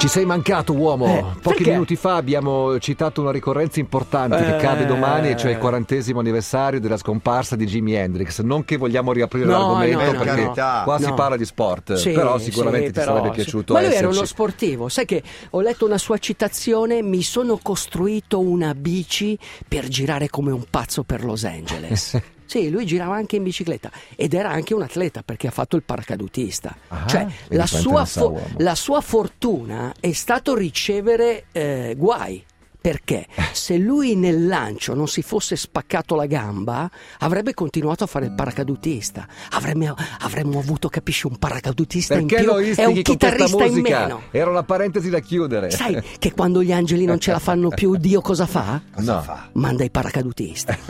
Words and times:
Ci 0.00 0.08
sei 0.08 0.24
mancato, 0.24 0.72
uomo. 0.72 1.04
Eh, 1.06 1.22
Pochi 1.42 1.56
perché? 1.56 1.70
minuti 1.72 1.94
fa 1.94 2.16
abbiamo 2.16 2.78
citato 2.78 3.20
una 3.20 3.30
ricorrenza 3.30 3.80
importante 3.80 4.38
che 4.42 4.56
Eh. 4.56 4.58
cade 4.58 4.86
domani, 4.86 5.36
cioè 5.36 5.50
il 5.50 5.58
quarantesimo 5.58 6.20
anniversario 6.20 6.80
della 6.80 6.96
scomparsa 6.96 7.54
di 7.54 7.66
Jimi 7.66 7.92
Hendrix. 7.92 8.40
Non 8.40 8.64
che 8.64 8.78
vogliamo 8.78 9.12
riaprire 9.12 9.44
No, 9.44 9.52
l'argomento, 9.78 10.12
no, 10.12 10.24
perché 10.24 10.44
no. 10.44 10.82
qua 10.84 10.98
si 10.98 11.12
parla 11.12 11.36
di 11.36 11.44
sport. 11.44 11.92
Sì, 11.94 12.12
però 12.12 12.38
sicuramente 12.38 12.86
sì, 12.86 12.92
ti 12.94 12.98
però, 13.00 13.12
sarebbe 13.16 13.28
sì. 13.28 13.34
piaciuto 13.42 13.72
Ma 13.74 13.80
lui 13.80 13.88
era 13.88 13.98
esserci. 13.98 14.16
uno 14.16 14.26
sportivo. 14.26 14.88
Sai 14.88 15.04
che 15.04 15.22
ho 15.50 15.60
letto 15.60 15.84
una 15.84 15.98
sua 15.98 16.16
citazione: 16.16 17.02
Mi 17.02 17.20
sono 17.22 17.58
costruito 17.62 18.40
una 18.40 18.74
bici 18.74 19.38
per 19.68 19.86
girare 19.88 20.30
come 20.30 20.50
un 20.50 20.64
pazzo 20.70 21.02
per 21.02 21.22
Los 21.24 21.44
Angeles. 21.44 22.18
Sì, 22.50 22.68
lui 22.68 22.84
girava 22.84 23.14
anche 23.14 23.36
in 23.36 23.44
bicicletta 23.44 23.92
ed 24.16 24.34
era 24.34 24.50
anche 24.50 24.74
un 24.74 24.82
atleta 24.82 25.22
perché 25.22 25.46
ha 25.46 25.52
fatto 25.52 25.76
il 25.76 25.84
paracadutista. 25.84 26.74
Ah, 26.88 27.06
cioè, 27.06 27.24
la 27.50 27.64
sua, 27.64 28.04
fo- 28.04 28.40
la 28.56 28.74
sua 28.74 29.00
fortuna 29.00 29.94
è 30.00 30.10
stato 30.10 30.56
ricevere 30.56 31.44
eh, 31.52 31.94
guai. 31.96 32.44
Perché 32.80 33.26
se 33.52 33.76
lui 33.76 34.16
nel 34.16 34.46
lancio 34.46 34.94
non 34.94 35.06
si 35.06 35.20
fosse 35.22 35.54
spaccato 35.56 36.14
la 36.14 36.24
gamba, 36.26 36.90
avrebbe 37.18 37.52
continuato 37.52 38.04
a 38.04 38.06
fare 38.06 38.26
il 38.26 38.32
paracadutista. 38.32 39.26
Avremmo, 39.50 39.94
avremmo 40.20 40.58
avuto, 40.60 40.88
capisci, 40.88 41.26
un 41.26 41.36
paracadutista 41.36 42.14
Perché 42.14 42.36
in 42.38 42.44
più 42.44 42.54
e 42.76 42.86
un 42.86 43.02
chitarrista 43.02 43.64
in 43.64 43.80
meno. 43.80 44.22
Era 44.30 44.48
una 44.50 44.62
parentesi 44.62 45.10
da 45.10 45.18
chiudere. 45.20 45.70
Sai 45.70 46.02
che 46.18 46.32
quando 46.32 46.62
gli 46.62 46.72
angeli 46.72 47.04
non 47.04 47.18
ce 47.20 47.32
la 47.32 47.38
fanno 47.38 47.68
più, 47.68 47.96
Dio 47.96 48.20
cosa 48.22 48.46
fa? 48.46 48.80
Cosa 48.94 49.14
No. 49.14 49.20
fa? 49.22 49.48
Manda 49.52 49.84
i 49.84 49.90
paracadutisti. 49.90 50.74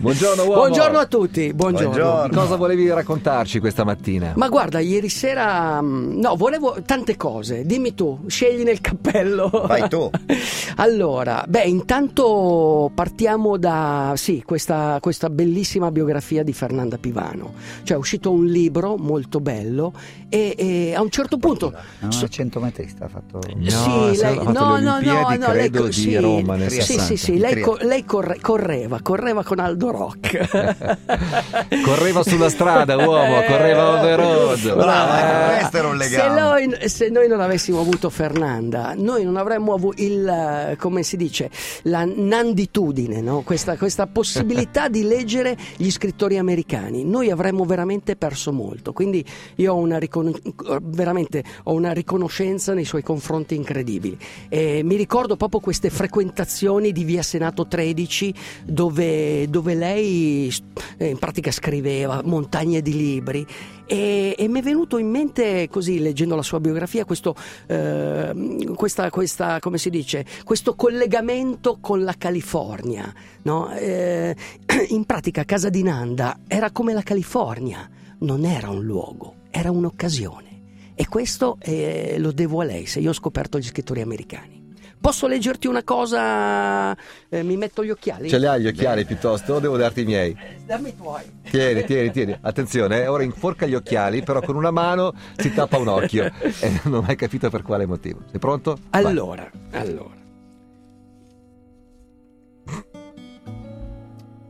Buongiorno, 0.00 0.42
uomo. 0.44 0.54
Buongiorno 0.54 0.98
a 0.98 1.06
tutti, 1.06 1.52
buongiorno. 1.52 1.88
Buongiorno. 1.90 2.40
Cosa 2.40 2.56
volevi 2.56 2.88
raccontarci 2.90 3.58
questa 3.60 3.84
mattina? 3.84 4.32
Ma 4.36 4.48
guarda, 4.48 4.78
ieri 4.78 5.08
sera. 5.08 5.80
mm, 5.82 6.18
No, 6.20 6.36
volevo 6.36 6.76
tante 6.84 7.16
cose. 7.16 7.64
Dimmi 7.64 7.94
tu, 7.94 8.20
scegli 8.26 8.62
nel 8.62 8.80
cappello. 8.80 9.50
Vai 9.66 9.88
tu. 9.88 10.10
Allora, 10.76 11.44
beh, 11.46 11.62
intanto 11.62 12.90
partiamo 12.94 13.56
da. 13.56 14.12
Sì, 14.16 14.42
questa, 14.44 14.98
questa 15.00 15.30
bellissima 15.30 15.90
biografia 15.92 16.42
di 16.42 16.52
Fernanda 16.52 16.98
Pivano. 16.98 17.52
Cioè, 17.84 17.96
è 17.96 18.00
uscito 18.00 18.32
un 18.32 18.44
libro 18.46 18.96
molto 18.96 19.38
bello 19.40 19.92
e, 20.28 20.54
e 20.58 20.94
a 20.94 21.00
un 21.00 21.10
certo 21.10 21.36
punto. 21.38 21.72
È 21.72 22.06
so- 22.08 22.18
una 22.20 22.28
centometrista 22.28 23.04
ha 23.04 23.08
fatto... 23.08 23.38
No, 23.54 23.70
sì, 23.70 24.16
se 24.16 24.24
lei, 24.24 24.34
fatto 24.36 24.50
no, 24.52 24.78
no, 24.78 25.00
no, 25.00 25.36
no, 25.38 25.52
lei 25.52 25.70
di 25.70 25.92
sì, 25.92 26.16
Roma 26.16 26.56
nel 26.56 26.70
sì, 26.70 26.80
sì, 26.80 26.92
60. 26.98 27.16
sì, 27.16 27.38
lei, 27.38 27.60
co- 27.60 27.78
lei 27.80 28.04
corre- 28.04 28.38
correva, 28.40 28.98
correva 29.00 29.44
con 29.44 29.60
Aldo 29.60 29.90
Rock. 29.90 30.98
Correva 31.84 32.22
sulla 32.22 32.48
strada, 32.48 32.96
uomo, 32.96 33.42
correva 33.46 33.90
on 33.90 34.00
the 34.00 34.14
road. 34.16 34.74
Brava, 34.74 35.52
Eh, 35.54 35.58
questo 35.58 35.76
era 35.76 35.88
un 35.88 36.00
Se 36.00 36.08
legame. 36.08 36.40
noi, 36.40 36.88
se 36.88 37.08
noi 37.10 37.28
non 37.28 37.40
avessimo 37.40 37.80
avuto 37.80 38.10
Fernanda, 38.10 38.94
noi 38.96 39.24
non 39.24 39.36
avremmo 39.36 39.53
avuto 39.54 40.02
il, 40.02 40.26
eh, 40.26 40.76
come 40.76 41.02
si 41.02 41.16
dice, 41.16 41.50
la 41.82 42.04
nanditudine, 42.04 43.20
no? 43.20 43.42
questa, 43.42 43.76
questa 43.76 44.06
possibilità 44.06 44.88
di 44.88 45.02
leggere 45.02 45.56
gli 45.76 45.90
scrittori 45.90 46.38
americani. 46.38 47.04
Noi 47.04 47.30
avremmo 47.30 47.64
veramente 47.64 48.16
perso 48.16 48.52
molto. 48.52 48.92
Quindi 48.92 49.24
io 49.56 49.74
ho 49.74 49.76
una, 49.76 49.98
ricon- 49.98 50.38
ho 50.64 51.72
una 51.72 51.92
riconoscenza 51.92 52.74
nei 52.74 52.84
suoi 52.84 53.02
confronti 53.02 53.54
incredibili. 53.54 54.16
E 54.48 54.82
mi 54.82 54.96
ricordo 54.96 55.36
proprio 55.36 55.60
queste 55.60 55.90
frequentazioni 55.90 56.92
di 56.92 57.04
via 57.04 57.22
Senato 57.22 57.66
13 57.66 58.34
dove, 58.64 59.48
dove 59.48 59.74
lei 59.74 60.52
eh, 60.98 61.08
in 61.08 61.18
pratica 61.18 61.50
scriveva 61.50 62.22
montagne 62.24 62.82
di 62.82 62.96
libri 62.96 63.46
e, 63.86 64.34
e 64.38 64.48
mi 64.48 64.60
è 64.60 64.62
venuto 64.62 64.96
in 64.96 65.10
mente 65.10 65.68
così 65.68 65.98
leggendo 65.98 66.34
la 66.34 66.42
sua 66.42 66.58
biografia 66.58 67.04
questo, 67.04 67.34
eh, 67.66 68.72
questa, 68.74 69.10
questa, 69.10 69.43
come 69.60 69.78
si 69.78 69.90
dice, 69.90 70.24
questo 70.44 70.74
collegamento 70.74 71.78
con 71.80 72.02
la 72.02 72.14
California. 72.16 73.12
no? 73.42 73.72
Eh, 73.72 74.34
in 74.88 75.04
pratica 75.04 75.44
casa 75.44 75.68
di 75.68 75.82
Nanda 75.82 76.38
era 76.46 76.70
come 76.70 76.92
la 76.92 77.02
California, 77.02 77.88
non 78.18 78.44
era 78.44 78.70
un 78.70 78.84
luogo, 78.84 79.34
era 79.50 79.70
un'occasione. 79.70 80.52
E 80.94 81.08
questo 81.08 81.56
eh, 81.60 82.16
lo 82.18 82.32
devo 82.32 82.60
a 82.60 82.64
lei, 82.64 82.86
se 82.86 83.00
io 83.00 83.10
ho 83.10 83.14
scoperto 83.14 83.58
gli 83.58 83.64
scrittori 83.64 84.00
americani. 84.00 84.63
Posso 85.04 85.26
leggerti 85.26 85.66
una 85.66 85.82
cosa? 85.82 86.96
Eh, 87.28 87.42
mi 87.42 87.58
metto 87.58 87.84
gli 87.84 87.90
occhiali? 87.90 88.30
Ce 88.30 88.38
li 88.38 88.46
hai 88.46 88.62
gli 88.62 88.68
occhiali 88.68 89.04
piuttosto 89.04 89.52
o 89.52 89.60
devo 89.60 89.76
darti 89.76 90.00
i 90.00 90.04
miei? 90.06 90.34
Dammi 90.64 90.88
i 90.88 90.96
tuoi. 90.96 91.22
Tieni, 91.42 91.84
tieni, 91.84 92.10
tieni. 92.10 92.34
Attenzione, 92.40 93.02
eh, 93.02 93.06
ora 93.06 93.22
inforca 93.22 93.66
gli 93.66 93.74
occhiali, 93.74 94.22
però 94.22 94.40
con 94.40 94.56
una 94.56 94.70
mano 94.70 95.12
si 95.36 95.52
tappa 95.52 95.76
un 95.76 95.88
occhio. 95.88 96.32
E 96.40 96.80
non 96.84 96.94
ho 96.94 97.00
mai 97.02 97.16
capito 97.16 97.50
per 97.50 97.60
quale 97.60 97.84
motivo. 97.84 98.20
Sei 98.30 98.38
pronto? 98.40 98.78
Vai. 98.88 99.04
Allora, 99.04 99.50
allora. 99.72 100.16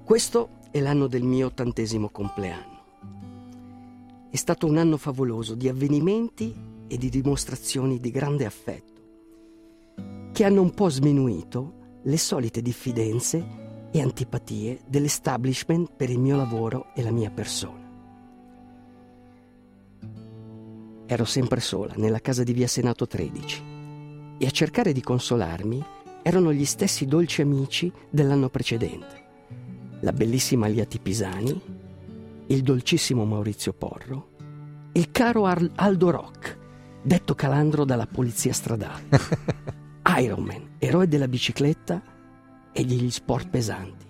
Questo 0.05 0.49
è 0.71 0.79
l'anno 0.79 1.09
del 1.09 1.25
mio 1.25 1.47
ottantesimo 1.47 2.11
compleanno. 2.11 2.85
È 4.31 4.37
stato 4.37 4.69
un 4.69 4.79
anno 4.79 4.99
favoloso 4.99 5.57
di 5.57 5.69
avvenimenti 5.69 6.55
e 6.87 6.97
di 6.97 7.09
dimostrazioni 7.09 7.99
di 7.99 8.13
grande 8.13 8.45
affetto, 8.45 8.94
che 10.35 10.45
hanno 10.45 10.63
un 10.63 10.75
po' 10.75 10.89
sminuito 10.89 12.01
le 12.03 12.19
solite 12.19 12.61
diffidenze 12.61 13.89
e 13.93 14.01
antipatie 14.01 14.81
dell'establishment 14.85 15.93
per 15.97 16.11
il 16.11 16.19
mio 16.19 16.35
lavoro 16.35 16.93
e 16.93 17.05
la 17.05 17.13
mia 17.13 17.31
persona. 17.31 17.89
Ero 21.07 21.25
sempre 21.25 21.61
sola 21.61 21.95
nella 21.99 22.19
casa 22.19 22.43
di 22.43 22.53
via 22.53 22.67
Senato 22.67 23.07
13 23.07 23.63
e 24.37 24.45
a 24.45 24.51
cercare 24.51 24.93
di 24.93 25.01
consolarmi 25.01 25.85
erano 26.23 26.53
gli 26.53 26.65
stessi 26.65 27.07
dolci 27.07 27.41
amici 27.41 27.93
dell'anno 28.11 28.49
precedente. 28.49 29.23
La 30.01 30.13
bellissima 30.13 30.67
Liati 30.67 30.99
Pisani, 30.99 31.61
il 32.49 32.63
dolcissimo 32.63 33.25
Maurizio 33.25 33.73
Porro, 33.73 34.31
il 34.95 35.13
caro 35.13 35.47
Ar- 35.47 35.71
Aldo 35.77 36.11
Rock, 36.11 36.59
detto 37.03 37.37
calandro 37.37 37.85
dalla 37.85 38.09
polizia 38.09 38.53
stradale, 38.53 39.05
Iron 40.19 40.43
Man, 40.45 40.77
eroe 40.79 41.09
della 41.09 41.29
bicicletta 41.29 42.03
e 42.73 42.85
degli 42.85 43.11
sport 43.11 43.49
pesanti, 43.49 44.07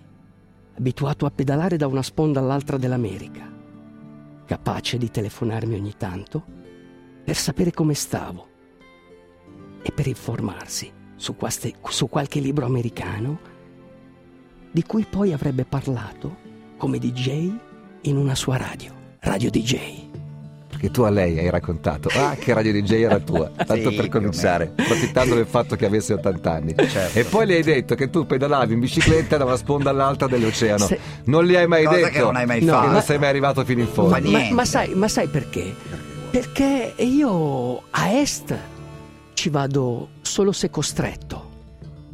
abituato 0.77 1.25
a 1.25 1.31
pedalare 1.31 1.77
da 1.77 1.87
una 1.87 2.03
sponda 2.03 2.39
all'altra 2.39 2.77
dell'America, 2.77 3.51
capace 4.45 4.97
di 4.97 5.09
telefonarmi 5.09 5.75
ogni 5.75 5.93
tanto 5.97 6.43
per 7.23 7.35
sapere 7.35 7.71
come 7.71 7.93
stavo 7.93 8.47
e 9.81 9.91
per 9.91 10.07
informarsi 10.07 10.91
su, 11.15 11.35
quaste- 11.35 11.75
su 11.89 12.07
qualche 12.07 12.39
libro 12.39 12.65
americano 12.65 13.39
di 14.71 14.83
cui 14.83 15.05
poi 15.05 15.33
avrebbe 15.33 15.65
parlato 15.65 16.37
come 16.77 16.99
DJ 16.99 17.51
in 18.01 18.17
una 18.17 18.35
sua 18.35 18.57
radio, 18.57 18.93
Radio 19.19 19.49
DJ. 19.49 20.04
Perché 20.85 20.91
tu 20.91 21.01
a 21.01 21.09
lei 21.09 21.39
hai 21.39 21.49
raccontato, 21.49 22.09
ah, 22.13 22.35
che 22.35 22.53
radio 22.53 22.71
DJ 22.71 22.91
era 23.03 23.19
tua, 23.19 23.49
tanto 23.65 23.89
Sì, 23.89 23.95
per 23.95 24.07
cominciare, 24.09 24.71
approfittando 24.75 25.33
del 25.35 25.47
fatto 25.47 25.75
che 25.75 25.85
avesse 25.85 26.13
80 26.13 26.51
anni. 26.51 26.75
Certo. 26.77 27.17
E 27.17 27.23
poi 27.23 27.45
le 27.47 27.55
hai 27.55 27.63
detto 27.63 27.95
che 27.95 28.09
tu 28.09 28.25
pedalavi 28.25 28.73
in 28.73 28.79
bicicletta 28.79 29.37
da 29.37 29.45
una 29.45 29.57
sponda 29.57 29.89
all'altra 29.89 30.27
dell'oceano. 30.27 30.85
Se- 30.85 30.99
Non 31.25 31.45
li 31.45 31.55
hai 31.55 31.65
mai 31.67 31.85
Cosa 31.85 31.95
detto. 31.97 32.09
che 32.11 32.19
non 32.19 32.35
hai 32.35 32.45
mai 32.45 32.59
No, 32.63 32.65
Che 32.73 32.77
fatto. 32.79 32.91
non 32.91 33.01
sei 33.01 33.17
mai 33.19 33.29
arrivato 33.29 33.65
fino 33.65 33.81
in 33.81 33.87
fondo. 33.87 34.29
Ma, 34.29 34.47
ma 34.51 34.65
sai, 34.65 34.93
ma 34.93 35.07
sai 35.07 35.27
perché? 35.27 35.73
Perché 36.29 36.93
io 36.97 37.81
a 37.89 38.11
est 38.11 38.55
ci 39.33 39.49
vado 39.49 40.09
solo 40.21 40.51
se 40.51 40.69
costretto. 40.69 41.44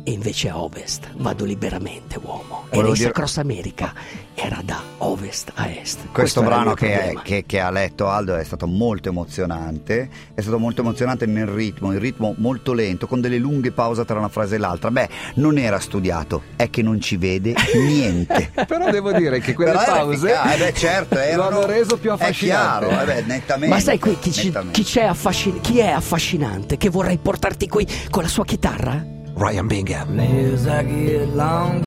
E 0.03 0.11
invece 0.11 0.49
a 0.49 0.57
ovest 0.59 1.09
vado 1.17 1.45
liberamente, 1.45 2.19
uomo. 2.19 2.65
E 2.71 2.81
Race 2.81 2.93
dire- 2.93 3.09
Across 3.09 3.37
America 3.37 3.93
era 4.33 4.59
da 4.65 4.81
ovest 4.97 5.51
a 5.53 5.69
est. 5.69 6.07
Questo 6.11 6.39
il 6.39 6.47
brano 6.47 6.73
che, 6.73 7.19
che- 7.21 7.43
che 7.45 7.59
ha 7.59 7.69
letto 7.69 8.07
Aldo 8.09 8.35
è 8.35 8.43
stato 8.43 8.65
molto 8.65 9.09
emozionante, 9.09 10.09
è 10.33 10.41
stato 10.41 10.57
molto 10.57 10.81
emozionante 10.81 11.27
nel 11.27 11.45
ritmo, 11.45 11.91
il 11.93 11.99
ritmo 11.99 12.33
molto 12.37 12.73
lento, 12.73 13.05
con 13.05 13.21
delle 13.21 13.37
lunghe 13.37 13.71
pause 13.71 14.03
tra 14.03 14.17
una 14.17 14.29
frase 14.29 14.55
e 14.55 14.57
l'altra. 14.57 14.89
Beh, 14.89 15.07
non 15.35 15.59
era 15.59 15.79
studiato, 15.79 16.41
è 16.55 16.71
che 16.71 16.81
non 16.81 16.99
ci 16.99 17.17
vede 17.17 17.53
niente. 17.75 18.51
Però 18.65 18.89
devo 18.89 19.11
dire 19.11 19.39
che 19.39 19.53
quelle 19.53 19.71
Però 19.73 19.83
pause 19.85 20.31
eh 20.33 20.57
beh, 20.57 20.73
certo, 20.73 21.13
lo 21.15 21.21
erano- 21.21 21.43
hanno 21.59 21.65
reso 21.67 21.97
più 21.97 22.09
È 22.09 22.13
affascinante. 22.13 22.87
chiaro, 22.87 23.01
eh 23.01 23.05
beh, 23.05 23.21
nettamente. 23.27 23.75
Ma 23.75 23.79
sai 23.79 23.99
qui 23.99 24.17
chi, 24.19 24.31
ci- 24.31 24.51
chi 24.71 24.83
c'è 24.83 25.03
affascin- 25.03 25.61
chi 25.61 25.77
è 25.77 25.89
affascinante? 25.89 26.77
Che 26.77 26.89
vorrei 26.89 27.17
portarti 27.19 27.67
qui 27.67 27.87
con 28.09 28.23
la 28.23 28.29
sua 28.29 28.45
chitarra? 28.45 29.19
Ryan 29.35 29.67
Bingham. 29.67 30.15